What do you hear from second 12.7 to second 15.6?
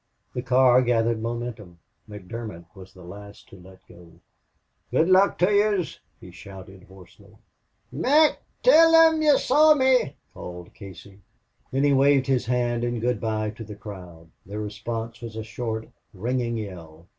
in good by to the crowd. Their response was a